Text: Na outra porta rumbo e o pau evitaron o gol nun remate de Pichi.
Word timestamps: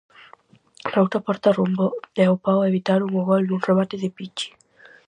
Na 0.91 0.97
outra 1.03 1.25
porta 1.27 1.55
rumbo 1.57 1.85
e 2.21 2.23
o 2.33 2.41
pau 2.45 2.59
evitaron 2.69 3.09
o 3.19 3.25
gol 3.29 3.43
nun 3.45 3.65
remate 3.69 3.95
de 4.03 4.09
Pichi. 4.15 4.49